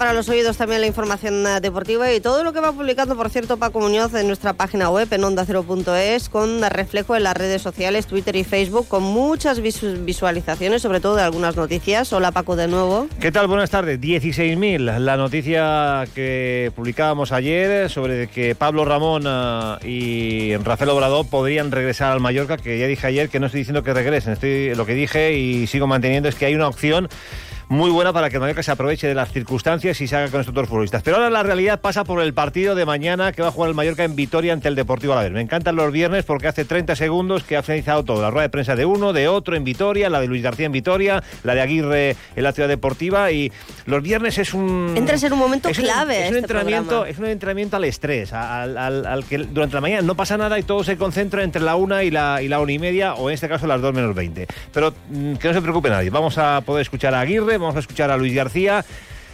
para 0.00 0.14
los 0.14 0.30
oídos, 0.30 0.56
también 0.56 0.80
la 0.80 0.86
información 0.86 1.46
eh, 1.46 1.60
deportiva 1.60 2.10
y 2.10 2.20
todo 2.20 2.42
lo 2.42 2.54
que 2.54 2.60
va 2.60 2.72
publicando, 2.72 3.16
por 3.16 3.28
cierto, 3.28 3.58
Paco 3.58 3.80
Muñoz 3.80 4.14
en 4.14 4.28
nuestra 4.28 4.54
página 4.54 4.88
web 4.88 5.06
en 5.10 5.20
onda0.es 5.20 6.30
con 6.30 6.62
reflejo 6.62 7.16
en 7.16 7.24
las 7.24 7.36
redes 7.36 7.60
sociales, 7.60 8.06
Twitter 8.06 8.34
y 8.34 8.44
Facebook, 8.44 8.88
con 8.88 9.02
muchas 9.02 9.60
visualizaciones, 9.60 10.80
sobre 10.80 11.00
todo 11.00 11.16
de 11.16 11.22
algunas 11.22 11.54
noticias. 11.54 12.14
Hola 12.14 12.32
Paco 12.32 12.56
de 12.56 12.66
nuevo. 12.66 13.08
¿Qué 13.20 13.30
tal? 13.30 13.46
Buenas 13.46 13.68
tardes. 13.68 14.00
16.000. 14.00 15.00
La 15.00 15.18
noticia 15.18 16.06
que 16.14 16.72
publicábamos 16.74 17.30
ayer 17.30 17.90
sobre 17.90 18.28
que 18.28 18.54
Pablo 18.54 18.86
Ramón 18.86 19.24
eh, 19.26 19.76
y 19.86 20.56
Rafael 20.64 20.88
Obrador 20.88 21.26
podrían 21.26 21.70
regresar 21.70 22.12
al 22.12 22.20
Mallorca, 22.20 22.56
que 22.56 22.78
ya 22.78 22.86
dije 22.86 23.06
ayer 23.06 23.28
que 23.28 23.38
no 23.38 23.44
estoy 23.44 23.60
diciendo 23.60 23.82
que 23.82 23.92
regresen. 23.92 24.32
Estoy, 24.32 24.74
lo 24.74 24.86
que 24.86 24.94
dije 24.94 25.34
y 25.36 25.66
sigo 25.66 25.86
manteniendo 25.86 26.30
es 26.30 26.36
que 26.36 26.46
hay 26.46 26.54
una 26.54 26.68
opción 26.68 27.10
muy 27.70 27.88
buena 27.92 28.12
para 28.12 28.30
que 28.30 28.40
Mallorca 28.40 28.64
se 28.64 28.72
aproveche 28.72 29.06
de 29.06 29.14
las 29.14 29.30
circunstancias 29.30 30.00
y 30.00 30.08
se 30.08 30.16
haga 30.16 30.28
con 30.28 30.40
estos 30.40 30.52
dos 30.52 30.68
futbolistas. 30.68 31.04
Pero 31.04 31.18
ahora 31.18 31.30
la 31.30 31.44
realidad 31.44 31.80
pasa 31.80 32.02
por 32.02 32.20
el 32.20 32.34
partido 32.34 32.74
de 32.74 32.84
mañana 32.84 33.30
que 33.30 33.42
va 33.42 33.48
a 33.48 33.50
jugar 33.52 33.68
el 33.68 33.76
Mallorca 33.76 34.02
en 34.02 34.16
Vitoria 34.16 34.52
ante 34.52 34.66
el 34.66 34.74
Deportivo 34.74 35.12
Alavés. 35.12 35.30
Me 35.30 35.40
encantan 35.40 35.76
los 35.76 35.92
viernes 35.92 36.24
porque 36.24 36.48
hace 36.48 36.64
30 36.64 36.96
segundos 36.96 37.44
que 37.44 37.56
ha 37.56 37.62
finalizado 37.62 38.04
todo. 38.04 38.22
La 38.22 38.30
rueda 38.30 38.42
de 38.42 38.48
prensa 38.48 38.74
de 38.74 38.84
uno, 38.86 39.12
de 39.12 39.28
otro 39.28 39.54
en 39.54 39.62
Vitoria, 39.62 40.10
la 40.10 40.20
de 40.20 40.26
Luis 40.26 40.42
García 40.42 40.66
en 40.66 40.72
Vitoria, 40.72 41.22
la 41.44 41.54
de 41.54 41.60
Aguirre 41.60 42.16
en 42.34 42.42
la 42.42 42.50
ciudad 42.50 42.68
deportiva 42.68 43.30
y 43.30 43.52
los 43.86 44.02
viernes 44.02 44.38
es 44.38 44.52
un... 44.52 44.92
Entras 44.96 45.22
en 45.22 45.32
un 45.32 45.38
momento 45.38 45.68
clave. 45.70 46.14
es, 46.14 46.20
un 46.22 46.26
este 46.26 46.38
entrenamiento, 46.38 47.06
es 47.06 47.18
un 47.20 47.26
entrenamiento 47.26 47.76
al 47.76 47.84
estrés, 47.84 48.32
al, 48.32 49.24
que 49.28 49.38
durante 49.38 49.76
la 49.76 49.80
mañana 49.80 50.02
no 50.02 50.16
pasa 50.16 50.36
nada 50.36 50.58
y 50.58 50.64
todo 50.64 50.82
se 50.82 50.96
concentra 50.96 51.44
entre 51.44 51.62
la 51.62 51.76
una 51.76 52.02
y 52.02 52.10
la, 52.10 52.42
y 52.42 52.48
la 52.48 52.58
una 52.58 52.72
y 52.72 52.80
media 52.80 53.14
o 53.14 53.30
en 53.30 53.34
este 53.34 53.48
caso 53.48 53.68
las 53.68 53.80
dos 53.80 53.94
menos 53.94 54.12
veinte. 54.12 54.48
Pero 54.72 54.92
mm, 55.08 55.34
que 55.34 55.46
no 55.46 55.54
se 55.54 55.62
preocupe 55.62 55.88
nadie. 55.88 56.10
Vamos 56.10 56.36
a 56.36 56.62
poder 56.62 56.82
escuchar 56.82 57.14
a 57.14 57.20
Aguirre, 57.20 57.59
vamos 57.60 57.76
a 57.76 57.80
escuchar 57.80 58.10
a 58.10 58.16
Luis 58.16 58.34
García. 58.34 58.84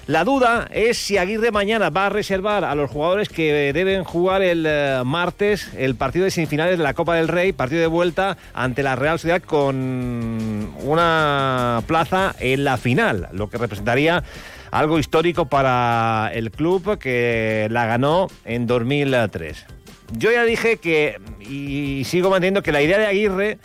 La 0.06 0.22
duda 0.22 0.68
es 0.70 0.98
si 0.98 1.18
Aguirre 1.18 1.50
mañana 1.50 1.90
va 1.90 2.06
a 2.06 2.08
reservar 2.10 2.64
a 2.64 2.76
los 2.76 2.88
jugadores 2.88 3.28
que 3.28 3.72
deben 3.72 4.04
jugar 4.04 4.40
el 4.40 4.64
eh, 4.64 5.02
martes 5.04 5.68
el 5.76 5.96
partido 5.96 6.24
de 6.24 6.30
semifinales 6.30 6.78
de 6.78 6.84
la 6.84 6.94
Copa 6.94 7.16
del 7.16 7.26
Rey, 7.26 7.52
partido 7.52 7.80
de 7.80 7.88
vuelta 7.88 8.36
ante 8.54 8.84
la 8.84 8.94
Real 8.94 9.18
Sociedad 9.18 9.42
con 9.42 10.72
una 10.80 11.82
plaza 11.88 12.36
en 12.38 12.62
la 12.62 12.76
final, 12.76 13.28
lo 13.32 13.50
que 13.50 13.58
representaría 13.58 14.22
algo 14.70 15.00
histórico 15.00 15.46
para 15.46 16.30
el 16.32 16.52
club 16.52 16.98
que 16.98 17.66
la 17.70 17.86
ganó 17.86 18.28
en 18.44 18.68
2003. 18.68 19.66
Yo 20.12 20.30
ya 20.30 20.44
dije 20.44 20.76
que, 20.76 21.18
y 21.40 22.04
sigo 22.04 22.30
manteniendo 22.30 22.62
que 22.62 22.70
la 22.70 22.80
idea 22.80 22.98
de 22.98 23.06
Aguirre 23.06 23.58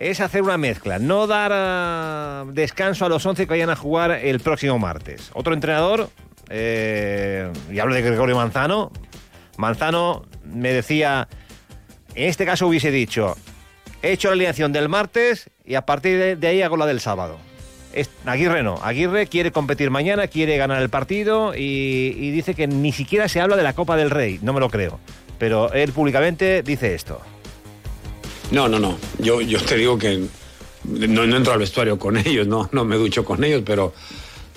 es 0.00 0.20
hacer 0.20 0.40
una 0.40 0.56
mezcla, 0.56 0.98
no 0.98 1.26
dar 1.26 1.52
ah, 1.54 2.44
descanso 2.48 3.04
a 3.04 3.08
los 3.10 3.24
11 3.24 3.46
que 3.46 3.50
vayan 3.50 3.68
a 3.68 3.76
jugar 3.76 4.10
el 4.10 4.40
próximo 4.40 4.78
martes. 4.78 5.30
Otro 5.34 5.52
entrenador, 5.52 6.08
eh, 6.48 7.52
y 7.70 7.78
hablo 7.78 7.94
de 7.94 8.00
Gregorio 8.00 8.34
Manzano, 8.34 8.90
Manzano 9.58 10.24
me 10.42 10.72
decía, 10.72 11.28
en 12.14 12.30
este 12.30 12.46
caso 12.46 12.66
hubiese 12.66 12.90
dicho, 12.90 13.36
he 14.00 14.12
hecho 14.12 14.28
la 14.28 14.32
alineación 14.32 14.72
del 14.72 14.88
martes 14.88 15.50
y 15.66 15.74
a 15.74 15.84
partir 15.84 16.38
de, 16.38 16.48
ahí 16.48 16.62
hago 16.62 16.78
la 16.78 16.86
del 16.86 17.00
sábado. 17.00 17.38
Aguirre 18.24 18.62
no, 18.62 18.76
Aguirre 18.82 19.26
quiere 19.26 19.52
competir 19.52 19.90
mañana, 19.90 20.28
quiere 20.28 20.56
ganar 20.56 20.80
el 20.80 20.88
partido 20.88 21.54
y, 21.54 22.14
y 22.16 22.30
dice 22.30 22.54
que 22.54 22.66
ni 22.68 22.92
siquiera 22.92 23.28
se 23.28 23.40
habla 23.40 23.56
de 23.56 23.64
la 23.64 23.74
Copa 23.74 23.96
del 23.96 24.08
Rey, 24.08 24.38
no 24.40 24.54
me 24.54 24.60
lo 24.60 24.70
creo, 24.70 24.98
pero 25.38 25.70
él 25.74 25.92
públicamente 25.92 26.62
dice 26.62 26.94
esto. 26.94 27.20
No, 28.50 28.68
no, 28.68 28.78
no. 28.78 28.98
Yo, 29.18 29.40
yo 29.40 29.60
te 29.60 29.76
digo 29.76 29.96
que 29.98 30.24
no, 30.84 31.24
entro 31.24 31.52
al 31.52 31.58
vestuario 31.58 31.98
con 31.98 32.16
ellos, 32.26 32.46
no, 32.46 32.68
no 32.72 32.84
me 32.84 32.96
ducho 32.96 33.24
con 33.24 33.44
ellos, 33.44 33.62
pero 33.64 33.94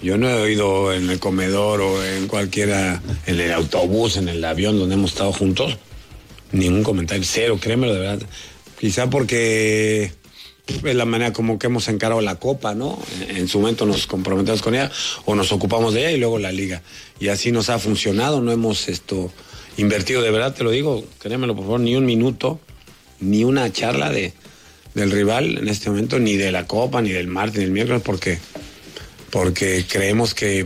yo 0.01 0.17
no 0.17 0.29
he 0.29 0.33
oído 0.33 0.93
en 0.93 1.09
el 1.09 1.19
comedor 1.19 1.81
o 1.81 2.03
en 2.03 2.27
cualquiera, 2.27 3.01
en 3.25 3.39
el 3.39 3.53
autobús, 3.53 4.17
en 4.17 4.29
el 4.29 4.43
avión 4.43 4.77
donde 4.79 4.95
hemos 4.95 5.11
estado 5.11 5.31
juntos, 5.31 5.77
ningún 6.51 6.83
comentario, 6.83 7.23
cero, 7.25 7.57
créemelo 7.61 7.93
de 7.93 7.99
verdad. 7.99 8.27
Quizá 8.79 9.09
porque 9.09 10.11
es 10.67 10.95
la 10.95 11.05
manera 11.05 11.31
como 11.31 11.59
que 11.59 11.67
hemos 11.67 11.87
encarado 11.87 12.19
la 12.21 12.35
copa, 12.35 12.73
¿no? 12.73 12.99
En 13.29 13.47
su 13.47 13.59
momento 13.59 13.85
nos 13.85 14.07
comprometemos 14.07 14.61
con 14.61 14.75
ella 14.75 14.91
o 15.25 15.35
nos 15.35 15.51
ocupamos 15.51 15.93
de 15.93 16.01
ella 16.01 16.11
y 16.11 16.19
luego 16.19 16.39
la 16.39 16.51
liga. 16.51 16.81
Y 17.19 17.29
así 17.29 17.51
nos 17.51 17.69
ha 17.69 17.79
funcionado, 17.79 18.41
no 18.41 18.51
hemos 18.51 18.89
esto 18.89 19.31
invertido, 19.77 20.21
de 20.21 20.31
verdad 20.31 20.53
te 20.53 20.63
lo 20.63 20.71
digo, 20.71 21.03
créemelo 21.19 21.55
por 21.55 21.65
favor, 21.65 21.79
ni 21.79 21.95
un 21.95 22.05
minuto 22.05 22.59
ni 23.23 23.43
una 23.43 23.71
charla 23.71 24.09
de, 24.09 24.33
del 24.93 25.11
rival 25.11 25.57
en 25.57 25.67
este 25.67 25.89
momento, 25.89 26.19
ni 26.19 26.35
de 26.35 26.51
la 26.51 26.67
Copa, 26.67 27.01
ni 27.01 27.11
del 27.11 27.27
martes, 27.27 27.59
ni 27.59 27.65
del 27.65 27.73
miércoles, 27.73 28.01
porque, 28.03 28.37
porque 29.29 29.85
creemos 29.87 30.33
que, 30.33 30.65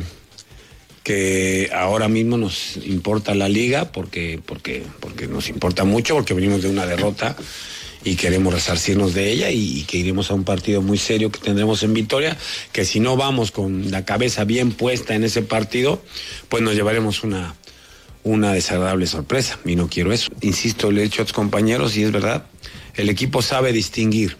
que 1.03 1.69
ahora 1.73 2.07
mismo 2.07 2.37
nos 2.37 2.77
importa 2.77 3.33
la 3.33 3.47
liga, 3.47 3.91
porque, 3.91 4.39
porque, 4.45 4.83
porque 4.99 5.27
nos 5.27 5.49
importa 5.49 5.83
mucho, 5.85 6.15
porque 6.15 6.33
venimos 6.33 6.61
de 6.61 6.69
una 6.69 6.85
derrota 6.85 7.35
y 8.03 8.15
queremos 8.15 8.53
resarcirnos 8.53 9.13
de 9.13 9.31
ella 9.31 9.49
y, 9.51 9.83
que 9.83 9.97
iremos 9.97 10.31
a 10.31 10.33
un 10.33 10.43
partido 10.43 10.81
muy 10.81 10.97
serio 10.97 11.31
que 11.31 11.39
tendremos 11.39 11.83
en 11.83 11.93
Vitoria, 11.93 12.37
que 12.71 12.85
si 12.85 12.99
no 12.99 13.17
vamos 13.17 13.51
con 13.51 13.91
la 13.91 14.05
cabeza 14.05 14.43
bien 14.43 14.71
puesta 14.71 15.15
en 15.15 15.23
ese 15.23 15.41
partido, 15.41 16.01
pues 16.49 16.63
nos 16.63 16.75
llevaremos 16.75 17.23
una, 17.23 17.55
una 18.27 18.53
desagradable 18.53 19.07
sorpresa 19.07 19.59
y 19.65 19.75
no 19.75 19.87
quiero 19.87 20.11
eso. 20.11 20.29
Insisto, 20.41 20.91
le 20.91 21.01
he 21.01 21.03
dicho 21.05 21.21
a 21.21 21.25
tus 21.25 21.33
compañeros 21.33 21.95
y 21.97 22.03
es 22.03 22.11
verdad, 22.11 22.45
el 22.95 23.09
equipo 23.09 23.41
sabe 23.41 23.71
distinguir 23.71 24.37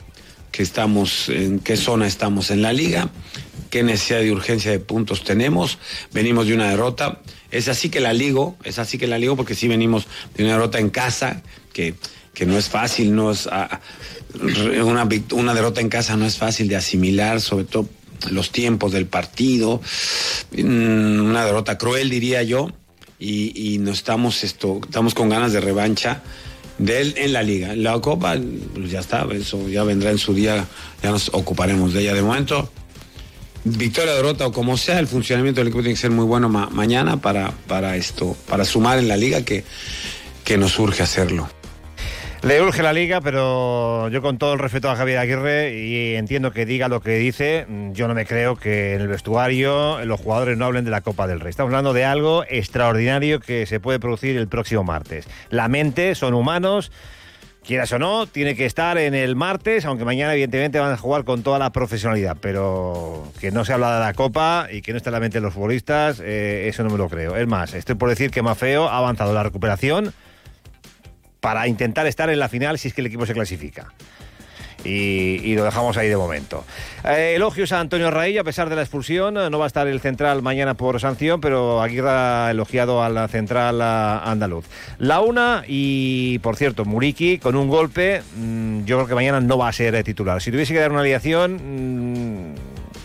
que 0.52 0.64
estamos, 0.64 1.30
en 1.30 1.59
qué 1.59 1.78
zona 1.78 2.08
estamos 2.08 2.52
en 2.52 2.62
la 2.62 2.74
liga, 2.74 3.09
qué 3.70 3.84
necesidad 3.84 4.20
de 4.20 4.31
urgencia 4.31 4.72
de 4.72 4.80
puntos 4.80 5.24
tenemos, 5.24 5.78
venimos 6.12 6.48
de 6.48 6.56
una 6.56 6.70
derrota, 6.70 7.22
es 7.52 7.68
así 7.68 7.90
que 7.90 8.00
la 8.00 8.14
ligo, 8.14 8.58
es 8.64 8.80
así 8.80 8.98
que 8.98 9.08
la 9.08 9.18
ligo 9.18 9.36
porque 9.36 9.56
sí 9.56 9.68
venimos 9.68 10.08
de 10.36 10.44
una 10.44 10.54
derrota 10.54 10.80
en 10.80 10.90
casa, 10.90 11.42
que, 11.74 11.96
que 12.34 12.46
no 12.46 12.58
es 12.58 12.69
fácil, 12.69 13.16
no 13.16 13.31
es, 13.31 13.48
ah, 13.52 13.80
una, 14.84 15.08
una 15.31 15.54
derrota 15.54 15.81
en 15.81 15.90
casa 15.90 16.18
no 16.18 16.25
es 16.25 16.38
fácil 16.38 16.68
de 16.68 16.75
asimilar, 16.75 17.40
sobre 17.40 17.66
todo 17.66 17.88
los 18.31 18.52
tiempos 18.52 18.92
del 18.92 19.06
partido, 19.06 19.81
mm, 20.52 21.19
una 21.19 21.46
derrota 21.46 21.78
cruel 21.78 22.09
diría 22.09 22.44
yo, 22.44 22.72
y, 23.20 23.78
no 23.80 23.92
estamos, 23.92 24.44
esto, 24.44 24.80
estamos 24.84 25.14
con 25.14 25.30
ganas 25.30 25.54
de 25.54 25.62
revancha 25.62 26.22
de 26.78 27.02
él 27.02 27.14
en 27.18 27.34
la 27.34 27.44
liga. 27.44 27.76
La 27.76 28.00
Copa, 28.00 28.36
pues 28.74 28.92
ya 28.92 29.00
está, 29.00 29.28
eso 29.32 29.68
ya 29.68 29.84
vendrá 29.84 30.12
en 30.12 30.18
su 30.18 30.34
día, 30.34 30.66
ya 31.02 31.12
nos 31.12 31.30
ocuparemos 31.34 31.94
de 31.94 32.02
ella. 32.02 32.14
De 32.14 32.22
momento, 32.22 32.72
victoria, 33.64 34.14
derrota 34.14 34.48
o 34.48 34.52
como 34.52 34.78
sea, 34.78 35.00
el 35.00 35.08
funcionamiento 35.08 35.62
del 35.62 35.70
equipo 35.70 35.82
tiene 35.82 35.96
que 35.96 36.02
ser 36.02 36.12
muy 36.12 36.26
bueno 36.26 36.50
mañana 36.50 37.18
para, 37.18 37.52
para 37.68 37.96
esto, 37.96 38.38
para 38.48 38.66
sumar 38.66 39.00
en 39.00 39.08
la 39.08 39.18
liga 39.18 39.44
que, 39.44 39.64
que 40.44 40.58
nos 40.58 40.78
urge 40.80 41.04
hacerlo. 41.04 41.50
Le 42.44 42.62
urge 42.62 42.84
la 42.84 42.94
liga, 42.94 43.20
pero 43.20 44.09
yo 44.09 44.22
con 44.22 44.38
todo 44.38 44.53
el 44.53 44.59
respeto 44.59 44.92
a 44.92 44.96
Javier 44.96 45.18
Aguirre 45.18 45.74
y 45.74 46.16
entiendo 46.16 46.52
que 46.52 46.68
diga 46.68 46.88
lo 46.88 47.02
que 47.02 47.18
dice, 47.18 47.66
yo 47.94 48.08
no 48.08 48.14
me 48.14 48.28
creo 48.28 48.56
que 48.56 48.94
en 48.94 49.02
el 49.02 49.08
vestuario 49.08 50.06
los 50.06 50.22
jugadores 50.22 50.56
no 50.56 50.66
hablen 50.66 50.86
de 50.86 50.92
la 50.92 51.02
Copa 51.02 51.25
del 51.25 51.40
Rey. 51.40 51.50
Estamos 51.50 51.72
hablando 51.72 51.94
de 51.94 52.06
algo 52.06 52.44
extraordinario 52.48 53.40
que 53.40 53.66
se 53.66 53.80
puede 53.80 54.00
producir 54.00 54.38
el 54.38 54.48
próximo 54.48 54.84
martes. 54.84 55.28
La 55.50 55.68
mente, 55.68 56.14
son 56.14 56.36
humanos, 56.36 56.92
quieras 57.66 57.92
o 57.92 58.00
no, 58.00 58.28
tiene 58.28 58.56
que 58.56 58.66
estar 58.66 59.00
en 59.00 59.16
el 59.16 59.36
martes, 59.36 59.84
aunque 59.86 60.06
mañana 60.06 60.34
evidentemente 60.34 60.80
van 60.80 60.94
a 60.94 60.98
jugar 60.98 61.24
con 61.24 61.42
toda 61.42 61.58
la 61.58 61.72
profesionalidad, 61.72 62.38
pero 62.40 63.30
que 63.42 63.52
no 63.52 63.66
se 63.66 63.74
habla 63.74 63.96
de 63.96 64.00
la 64.06 64.14
Copa 64.14 64.68
y 64.72 64.84
que 64.84 64.92
no 64.92 64.98
esté 64.98 65.10
en 65.10 65.13
la 65.13 65.19
mente 65.19 65.39
de 65.39 65.42
los 65.42 65.56
futbolistas, 65.56 66.22
eh, 66.24 66.68
eso 66.69 66.84
no 66.84 66.92
me 66.92 66.98
lo 67.00 67.10
creo. 67.10 67.36
Es 67.36 67.48
más, 67.48 67.74
estoy 67.74 67.95
por 67.95 68.10
decir 68.10 68.30
que 68.30 68.44
Mafeo 68.44 68.88
ha 68.88 69.00
avanzado 69.00 69.34
la 69.34 69.42
recuperación 69.42 70.13
para 71.48 71.66
intentar 71.66 72.06
estar 72.08 72.30
en 72.30 72.40
la 72.40 72.50
final 72.50 72.78
si 72.78 72.90
es 72.90 72.94
que 72.94 73.00
el 73.00 73.08
equipo 73.08 73.26
se 73.26 73.34
clasifica. 73.34 73.94
Y, 74.84 75.56
lo 75.56 75.64
dejamos 75.64 75.96
ahí 75.96 76.10
de 76.10 76.18
momento. 76.18 76.66
Eh, 77.06 77.36
elogios 77.38 77.72
a 77.72 77.80
Antonio 77.80 78.12
Raillo, 78.12 78.42
a 78.42 78.44
pesar 78.44 78.68
de 78.68 78.76
la 78.76 78.82
expulsión. 78.82 79.34
No 79.34 79.58
va 79.58 79.64
a 79.64 79.68
estar 79.68 79.88
el 79.88 80.02
central 80.02 80.42
mañana 80.42 80.74
por 80.74 81.00
sanción, 81.00 81.40
pero 81.40 81.82
Aguirre 81.82 82.10
ha 82.10 82.52
elogiado 82.52 83.02
a 83.02 83.08
la 83.08 83.30
central 83.30 83.82
andaluz. 83.82 84.66
La 84.98 85.22
una, 85.22 85.64
y 85.66 86.40
por 86.40 86.58
cierto, 86.58 86.84
Muriki 86.84 87.38
con 87.38 87.56
un 87.56 87.70
golpe, 87.70 88.22
mm, 88.36 88.84
yo 88.84 88.98
creo 88.98 89.08
que 89.08 89.16
mañana 89.16 89.40
no 89.40 89.58
va 89.58 89.70
a 89.70 89.74
ser 89.74 90.04
titular. 90.04 90.42
Si 90.42 90.52
tuviese 90.52 90.74
que 90.74 90.82
dar 90.82 90.92
una 90.92 91.00
alineación. 91.00 91.54
Mm, 91.54 92.08
Mm, 92.08 92.56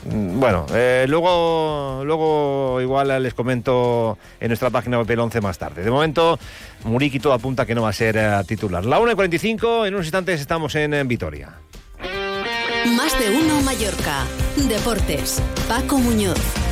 bueno, 0.04 0.66
eh, 0.74 1.06
luego, 1.08 2.02
luego 2.04 2.80
igual 2.80 3.22
les 3.22 3.34
comento 3.34 4.18
en 4.40 4.48
nuestra 4.48 4.70
página 4.70 4.98
web 4.98 5.10
el 5.10 5.20
11 5.20 5.40
más 5.40 5.58
tarde. 5.58 5.82
De 5.82 5.90
momento, 5.90 6.38
Muriki 6.84 7.20
todo 7.20 7.32
apunta 7.32 7.66
que 7.66 7.74
no 7.74 7.82
va 7.82 7.90
a 7.90 7.92
ser 7.92 8.16
eh, 8.16 8.42
titular. 8.46 8.84
La 8.84 8.98
1 8.98 9.12
y 9.12 9.14
45, 9.14 9.86
en 9.86 9.94
unos 9.94 10.06
instantes 10.06 10.40
estamos 10.40 10.74
en, 10.74 10.94
en 10.94 11.06
Vitoria. 11.06 11.52
Más 12.96 13.18
de 13.18 13.30
uno 13.30 13.60
Mallorca. 13.62 14.24
Deportes. 14.56 15.40
Paco 15.68 15.98
Muñoz. 15.98 16.71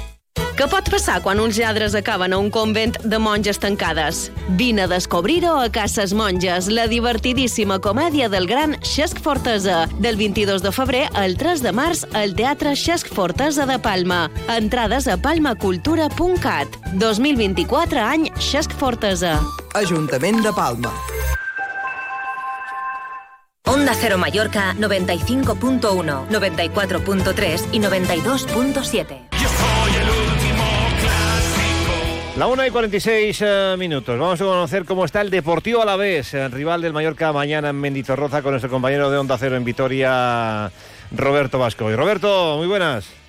Què 0.61 0.67
pot 0.69 0.91
passar 0.93 1.15
quan 1.25 1.39
uns 1.41 1.57
lladres 1.57 1.95
acaben 1.97 2.35
a 2.35 2.37
un 2.37 2.51
convent 2.53 2.91
de 3.01 3.17
monges 3.17 3.57
tancades? 3.57 4.19
Vine 4.59 4.83
a 4.83 4.89
descobrir-ho 4.91 5.55
a 5.57 5.71
Cases 5.73 6.11
Monges, 6.13 6.67
la 6.69 6.83
divertidíssima 6.85 7.79
comèdia 7.81 8.27
del 8.29 8.45
gran 8.45 8.75
Xesc 8.85 9.23
Fortesa. 9.25 9.87
Del 9.97 10.19
22 10.19 10.61
de 10.61 10.71
febrer 10.71 11.07
al 11.17 11.33
3 11.41 11.63
de 11.65 11.71
març 11.73 12.03
al 12.13 12.35
Teatre 12.37 12.75
Xesc 12.77 13.09
Fortesa 13.09 13.65
de 13.65 13.79
Palma. 13.81 14.27
Entrades 14.53 15.09
a 15.09 15.17
palmacultura.cat. 15.17 16.77
2024 16.93 18.05
any 18.05 18.29
Xesc 18.37 18.77
Fortesa. 18.77 19.39
Ajuntament 19.81 20.45
de 20.45 20.53
Palma. 20.53 20.93
Onda 23.65 23.97
Cero 23.97 24.21
Mallorca 24.21 24.75
95.1, 24.77 26.29
94.3 26.29 27.67
y 27.71 27.79
92.7. 27.79 29.30
La 32.41 32.47
1 32.47 32.65
y 32.65 32.71
46 32.71 33.39
eh, 33.45 33.75
minutos. 33.77 34.17
Vamos 34.17 34.41
a 34.41 34.43
conocer 34.43 34.83
cómo 34.83 35.05
está 35.05 35.21
el 35.21 35.29
Deportivo 35.29 35.83
Alavés, 35.83 36.33
el 36.33 36.51
rival 36.51 36.81
del 36.81 36.91
Mallorca 36.91 37.31
mañana 37.31 37.69
en 37.69 37.75
Mendizorroza 37.75 38.41
con 38.41 38.53
nuestro 38.53 38.71
compañero 38.71 39.11
de 39.11 39.19
Onda 39.19 39.37
Cero 39.37 39.57
en 39.57 39.63
Vitoria, 39.63 40.71
Roberto 41.11 41.59
Vasco. 41.59 41.91
Y 41.91 41.95
Roberto, 41.95 42.57
muy 42.57 42.65
buenas. 42.65 43.20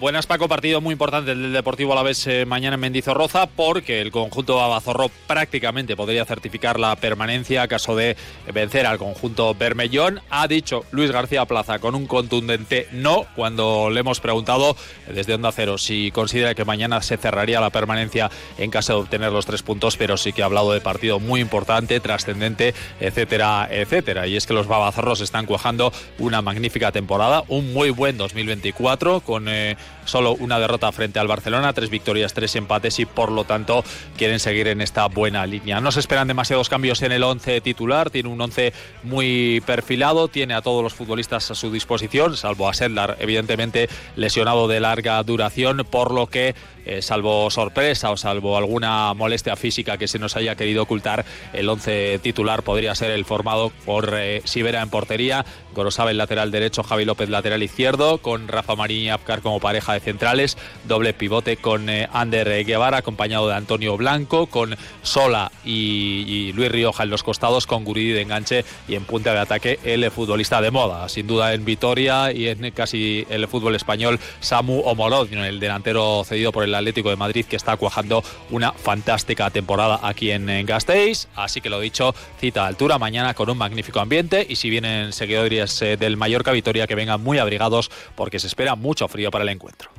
Buenas, 0.00 0.26
Paco. 0.26 0.48
Partido 0.48 0.80
muy 0.80 0.92
importante 0.92 1.30
el 1.30 1.40
del 1.40 1.52
Deportivo 1.52 1.92
a 1.92 1.94
la 1.94 2.02
vez 2.02 2.26
eh, 2.26 2.44
mañana 2.46 2.74
en 2.74 2.80
Mendizorroza 2.80 3.46
porque 3.46 4.00
el 4.00 4.10
conjunto 4.10 4.60
Abazorro 4.60 5.08
prácticamente 5.28 5.94
podría 5.94 6.24
certificar 6.24 6.80
la 6.80 6.96
permanencia 6.96 7.62
a 7.62 7.68
caso 7.68 7.94
de 7.94 8.16
vencer 8.52 8.86
al 8.86 8.98
conjunto 8.98 9.54
Bermellón. 9.54 10.20
Ha 10.30 10.48
dicho 10.48 10.84
Luis 10.90 11.12
García 11.12 11.44
Plaza 11.44 11.78
con 11.78 11.94
un 11.94 12.08
contundente 12.08 12.88
no 12.90 13.24
cuando 13.36 13.88
le 13.88 14.00
hemos 14.00 14.18
preguntado 14.18 14.76
desde 15.08 15.34
Onda 15.34 15.52
Cero 15.52 15.78
si 15.78 16.10
considera 16.10 16.56
que 16.56 16.64
mañana 16.64 17.00
se 17.00 17.16
cerraría 17.16 17.60
la 17.60 17.70
permanencia 17.70 18.32
en 18.58 18.72
caso 18.72 18.94
de 18.94 19.00
obtener 19.02 19.30
los 19.30 19.46
tres 19.46 19.62
puntos, 19.62 19.96
pero 19.96 20.16
sí 20.16 20.32
que 20.32 20.42
ha 20.42 20.46
hablado 20.46 20.72
de 20.72 20.80
partido 20.80 21.20
muy 21.20 21.40
importante, 21.40 22.00
trascendente, 22.00 22.74
etcétera, 22.98 23.68
etcétera. 23.70 24.26
Y 24.26 24.36
es 24.36 24.46
que 24.46 24.54
los 24.54 24.66
babazorros 24.66 25.20
están 25.20 25.46
cuajando 25.46 25.92
una 26.18 26.42
magnífica 26.42 26.90
temporada, 26.90 27.44
un 27.46 27.72
muy 27.72 27.90
buen 27.90 28.18
2024 28.18 29.20
con... 29.20 29.48
Eh, 29.48 29.76
solo 30.04 30.34
una 30.34 30.58
derrota 30.58 30.90
frente 30.92 31.18
al 31.18 31.28
Barcelona, 31.28 31.72
tres 31.72 31.90
victorias, 31.90 32.34
tres 32.34 32.54
empates 32.56 32.98
y 32.98 33.06
por 33.06 33.32
lo 33.32 33.44
tanto 33.44 33.84
quieren 34.16 34.38
seguir 34.38 34.68
en 34.68 34.80
esta 34.80 35.06
buena 35.06 35.46
línea. 35.46 35.80
No 35.80 35.92
se 35.92 36.00
esperan 36.00 36.28
demasiados 36.28 36.68
cambios 36.68 37.02
en 37.02 37.12
el 37.12 37.22
11 37.22 37.60
titular, 37.60 38.10
tiene 38.10 38.28
un 38.28 38.40
11 38.40 38.72
muy 39.02 39.62
perfilado, 39.66 40.28
tiene 40.28 40.54
a 40.54 40.62
todos 40.62 40.82
los 40.82 40.94
futbolistas 40.94 41.50
a 41.50 41.54
su 41.54 41.70
disposición, 41.70 42.36
salvo 42.36 42.68
a 42.68 42.74
Sedlar, 42.74 43.16
evidentemente 43.20 43.88
lesionado 44.16 44.68
de 44.68 44.80
larga 44.80 45.22
duración, 45.22 45.86
por 45.90 46.12
lo 46.12 46.26
que 46.26 46.54
eh, 46.84 47.02
salvo 47.02 47.50
sorpresa 47.50 48.10
o 48.10 48.16
salvo 48.16 48.56
alguna 48.56 49.14
molestia 49.14 49.56
física 49.56 49.96
que 49.96 50.08
se 50.08 50.18
nos 50.18 50.36
haya 50.36 50.56
querido 50.56 50.82
ocultar, 50.82 51.24
el 51.52 51.68
11 51.68 52.18
titular 52.20 52.62
podría 52.62 52.94
ser 52.94 53.10
el 53.10 53.24
formado 53.24 53.70
por 53.84 54.14
eh, 54.14 54.42
Sibera 54.44 54.82
en 54.82 54.90
portería, 54.90 55.44
Gorosabel 55.74 56.16
lateral 56.16 56.50
derecho, 56.50 56.82
Javi 56.82 57.04
López 57.04 57.28
lateral 57.28 57.62
izquierdo, 57.62 58.18
con 58.18 58.48
Rafa 58.48 58.76
Marín 58.76 59.02
y 59.02 59.10
Apcar 59.10 59.40
como 59.42 59.60
pareja 59.60 59.92
de 59.92 60.00
centrales, 60.00 60.56
doble 60.84 61.12
pivote 61.14 61.56
con 61.56 61.88
eh, 61.88 62.08
Ander 62.12 62.64
Guevara 62.64 62.98
acompañado 62.98 63.48
de 63.48 63.54
Antonio 63.54 63.96
Blanco, 63.96 64.46
con 64.46 64.76
Sola 65.02 65.50
y, 65.64 66.52
Luis 66.54 66.70
Rioja 66.70 67.02
en 67.02 67.10
los 67.10 67.22
costados, 67.22 67.66
con 67.66 67.84
Guridi 67.84 68.12
de 68.12 68.22
enganche 68.22 68.64
y 68.88 68.94
en 68.94 69.04
punta 69.04 69.32
de 69.32 69.40
ataque 69.40 69.78
el 69.84 70.10
futbolista 70.10 70.60
de 70.60 70.70
moda, 70.70 71.08
sin 71.08 71.26
duda 71.26 71.52
en 71.54 71.64
Vitoria 71.64 72.32
y 72.32 72.48
en 72.48 72.70
casi 72.70 73.26
el 73.30 73.48
fútbol 73.48 73.74
español, 73.74 74.20
Samu 74.40 74.80
Omorod, 74.80 75.32
el 75.32 75.60
delantero 75.60 76.22
cedido 76.24 76.52
por 76.52 76.64
el 76.64 76.73
Atlético 76.74 77.10
de 77.10 77.16
Madrid 77.16 77.46
que 77.46 77.56
está 77.56 77.76
cuajando 77.76 78.22
una 78.50 78.72
fantástica 78.72 79.50
temporada 79.50 80.00
aquí 80.02 80.30
en, 80.30 80.48
en 80.48 80.66
Gasteiz, 80.66 81.28
así 81.34 81.60
que 81.60 81.70
lo 81.70 81.80
dicho, 81.80 82.14
cita 82.40 82.64
a 82.64 82.66
altura 82.66 82.98
mañana 82.98 83.34
con 83.34 83.50
un 83.50 83.58
magnífico 83.58 84.00
ambiente 84.00 84.46
y 84.48 84.56
si 84.56 84.70
vienen 84.70 85.12
seguidores 85.12 85.80
eh, 85.82 85.96
del 85.96 86.16
Mallorca 86.16 86.52
Vitoria 86.52 86.86
que 86.86 86.94
vengan 86.94 87.22
muy 87.22 87.38
abrigados 87.38 87.90
porque 88.14 88.38
se 88.38 88.46
espera 88.46 88.74
mucho 88.74 89.08
frío 89.08 89.30
para 89.30 89.42
el 89.44 89.50
encuentro. 89.50 89.90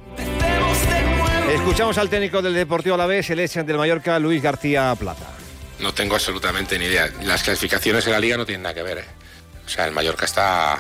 Escuchamos 1.51 1.97
al 1.97 2.09
técnico 2.09 2.41
del 2.41 2.53
Deportivo 2.53 2.95
Alavés, 2.95 3.29
el 3.29 3.39
ex 3.39 3.53
del 3.65 3.77
Mallorca, 3.77 4.19
Luis 4.19 4.41
García 4.41 4.93
Plata. 4.99 5.25
No 5.79 5.93
tengo 5.93 6.15
absolutamente 6.15 6.79
ni 6.79 6.85
idea. 6.85 7.09
Las 7.23 7.43
clasificaciones 7.43 8.05
en 8.07 8.13
la 8.13 8.19
liga 8.19 8.37
no 8.37 8.45
tienen 8.45 8.63
nada 8.63 8.75
que 8.75 8.83
ver. 8.83 8.97
¿eh? 8.99 9.05
O 9.65 9.69
sea, 9.69 9.85
el 9.85 9.91
Mallorca 9.91 10.25
está 10.25 10.77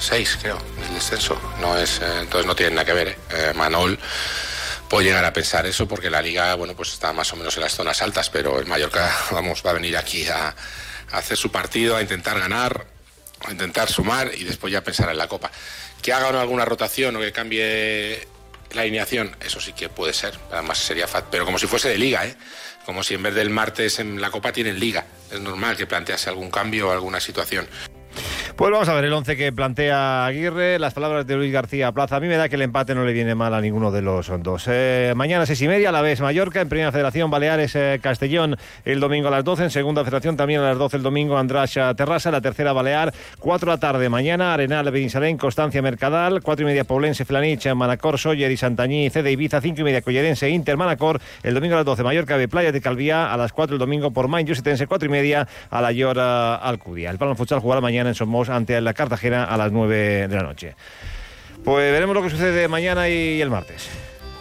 seis, 0.00 0.38
creo, 0.40 0.58
del 0.80 0.94
descenso. 0.94 1.40
No 1.60 1.76
es, 1.76 2.00
eh, 2.00 2.20
entonces 2.20 2.46
no 2.46 2.54
tiene 2.54 2.74
nada 2.74 2.84
que 2.84 2.92
ver. 2.92 3.08
¿eh? 3.08 3.16
Eh, 3.30 3.52
Manol 3.54 3.98
puede 4.88 5.06
llegar 5.06 5.24
a 5.24 5.32
pensar 5.32 5.66
eso 5.66 5.86
porque 5.86 6.10
la 6.10 6.22
liga, 6.22 6.54
bueno, 6.54 6.74
pues 6.74 6.92
está 6.92 7.12
más 7.12 7.32
o 7.32 7.36
menos 7.36 7.56
en 7.56 7.62
las 7.62 7.74
zonas 7.74 8.00
altas, 8.02 8.30
pero 8.30 8.58
el 8.58 8.66
Mallorca, 8.66 9.14
vamos, 9.30 9.62
va 9.64 9.70
a 9.70 9.74
venir 9.74 9.96
aquí 9.96 10.26
a, 10.28 10.54
hacer 11.12 11.36
su 11.36 11.50
partido, 11.50 11.96
a 11.96 12.02
intentar 12.02 12.38
ganar, 12.38 12.86
a 13.46 13.50
intentar 13.50 13.88
sumar 13.88 14.30
y 14.34 14.44
después 14.44 14.72
ya 14.72 14.82
pensar 14.82 15.10
en 15.10 15.18
la 15.18 15.28
Copa. 15.28 15.50
Que 16.02 16.12
haga 16.12 16.28
alguna 16.40 16.64
rotación 16.64 17.16
o 17.16 17.20
que 17.20 17.32
cambie 17.32 18.28
la 18.72 18.82
alineación, 18.82 19.34
eso 19.40 19.60
sí 19.60 19.72
que 19.72 19.88
puede 19.88 20.12
ser, 20.12 20.38
además 20.52 20.78
sería 20.78 21.08
fat, 21.08 21.24
pero 21.30 21.46
como 21.46 21.58
si 21.58 21.66
fuese 21.66 21.88
de 21.88 21.96
liga, 21.96 22.26
¿eh? 22.26 22.36
como 22.88 23.02
si 23.02 23.12
en 23.12 23.22
vez 23.22 23.34
del 23.34 23.50
martes 23.50 23.98
en 23.98 24.18
la 24.18 24.30
Copa 24.30 24.50
tienen 24.50 24.80
liga. 24.80 25.04
Es 25.30 25.38
normal 25.40 25.76
que 25.76 25.86
plantease 25.86 26.30
algún 26.30 26.50
cambio 26.50 26.88
o 26.88 26.90
alguna 26.90 27.20
situación. 27.20 27.68
Pues 28.58 28.72
vamos 28.72 28.88
a 28.88 28.94
ver 28.94 29.04
el 29.04 29.12
once 29.12 29.36
que 29.36 29.52
plantea 29.52 30.26
Aguirre, 30.26 30.80
las 30.80 30.92
palabras 30.92 31.24
de 31.28 31.36
Luis 31.36 31.52
García 31.52 31.92
Plaza. 31.92 32.16
A 32.16 32.20
mí 32.20 32.26
me 32.26 32.36
da 32.36 32.48
que 32.48 32.56
el 32.56 32.62
empate 32.62 32.92
no 32.92 33.04
le 33.04 33.12
viene 33.12 33.36
mal 33.36 33.54
a 33.54 33.60
ninguno 33.60 33.92
de 33.92 34.02
los 34.02 34.32
dos. 34.42 34.64
Eh, 34.66 35.12
mañana 35.14 35.46
seis 35.46 35.62
y 35.62 35.68
media, 35.68 35.90
a 35.90 35.92
la 35.92 36.02
vez 36.02 36.20
Mallorca, 36.20 36.60
en 36.60 36.68
Primera 36.68 36.90
Federación 36.90 37.30
Baleares 37.30 37.76
eh, 37.76 38.00
Castellón 38.02 38.56
el 38.84 38.98
domingo 38.98 39.28
a 39.28 39.30
las 39.30 39.44
12, 39.44 39.62
en 39.62 39.70
Segunda 39.70 40.02
Federación 40.02 40.36
también 40.36 40.60
a 40.60 40.64
las 40.70 40.76
12 40.76 40.96
el 40.96 41.04
domingo 41.04 41.38
Andracha 41.38 41.94
Terrassa, 41.94 42.32
la 42.32 42.40
tercera 42.40 42.72
Balear, 42.72 43.14
4 43.38 43.64
de 43.64 43.76
la 43.76 43.78
tarde 43.78 44.08
mañana, 44.08 44.54
Arenal 44.54 44.90
Benisalén, 44.90 45.38
Constancia 45.38 45.80
Mercadal, 45.80 46.42
4 46.42 46.64
y 46.64 46.66
media 46.66 46.82
Poblense 46.82 47.24
Flanich, 47.24 47.72
Manacor, 47.72 48.18
Soller 48.18 48.50
y 48.50 48.56
Santañí, 48.56 49.08
CD 49.08 49.30
Ibiza, 49.30 49.60
5 49.60 49.82
y 49.82 49.84
media 49.84 50.02
Collerense, 50.02 50.50
Inter 50.50 50.76
Manacor, 50.76 51.20
el 51.44 51.54
domingo 51.54 51.74
a 51.74 51.78
las 51.78 51.86
12 51.86 52.02
Mallorca 52.02 52.36
de 52.36 52.48
Playa 52.48 52.72
de 52.72 52.80
Calvía, 52.80 53.32
a 53.32 53.36
las 53.36 53.52
4 53.52 53.76
el 53.76 53.78
domingo 53.78 54.10
por 54.10 54.26
Main, 54.26 54.48
Yusetense, 54.48 54.88
4 54.88 55.06
y 55.06 55.12
media 55.12 55.46
a 55.70 55.80
la 55.80 55.92
Llora 55.92 56.56
Alcudia. 56.56 57.10
El 57.10 57.18
Palma 57.18 57.36
Futsal 57.36 57.60
jugará 57.60 57.80
mañana 57.80 58.08
en 58.08 58.16
Somos 58.16 58.47
ante 58.48 58.80
la 58.80 58.94
Cartagena 58.94 59.44
a 59.44 59.56
las 59.56 59.72
9 59.72 60.28
de 60.28 60.36
la 60.36 60.42
noche. 60.42 60.74
Pues 61.64 61.92
veremos 61.92 62.14
lo 62.14 62.22
que 62.22 62.30
sucede 62.30 62.68
mañana 62.68 63.08
y 63.08 63.40
el 63.40 63.50
martes. 63.50 63.88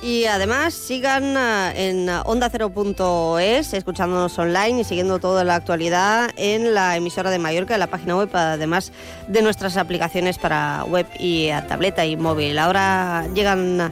Y 0.01 0.25
además 0.25 0.75
sigan 0.75 1.35
eh, 1.35 1.89
en 1.89 2.07
onda0.es, 2.07 3.73
escuchándonos 3.73 4.37
online 4.37 4.81
y 4.81 4.83
siguiendo 4.83 5.17
toda 5.17 5.43
la 5.43 5.55
actualidad 5.55 6.29
en 6.37 6.75
la 6.75 6.95
emisora 6.95 7.31
de 7.31 7.39
Mallorca, 7.39 7.73
en 7.73 7.79
la 7.79 7.87
página 7.87 8.15
web, 8.15 8.29
además 8.33 8.91
de 9.27 9.41
nuestras 9.41 9.75
aplicaciones 9.75 10.37
para 10.37 10.83
web 10.83 11.07
y 11.19 11.49
tableta 11.67 12.05
y 12.05 12.15
móvil. 12.15 12.59
Ahora 12.59 13.25
llegan 13.33 13.91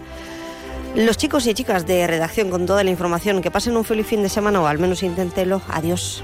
los 0.95 1.17
chicos 1.17 1.47
y 1.47 1.53
chicas 1.55 1.87
de 1.87 2.05
redacción 2.05 2.51
con 2.51 2.67
toda 2.67 2.83
la 2.83 2.91
información. 2.91 3.41
Que 3.41 3.49
pasen 3.49 3.75
un 3.75 3.83
feliz 3.83 4.05
fin 4.05 4.21
de 4.21 4.29
semana 4.29 4.61
o 4.61 4.67
al 4.67 4.77
menos 4.77 5.01
inténtelo. 5.01 5.61
Adiós. 5.69 6.23